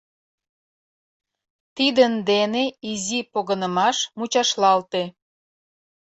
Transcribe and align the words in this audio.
Тидын 1.75 2.13
дене 2.29 2.63
изи 2.91 3.19
погынымаш 3.31 3.97
мучашлалте. 4.17 5.03